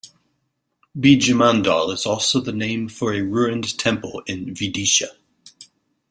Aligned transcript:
Beejamandal 0.99 1.93
is 1.93 2.07
also 2.07 2.39
the 2.41 2.51
name 2.51 2.89
for 2.89 3.13
a 3.13 3.21
ruined 3.21 3.77
temple 3.77 4.23
in 4.25 4.47
Vidisha. 4.47 5.09